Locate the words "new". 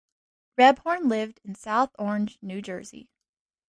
2.41-2.59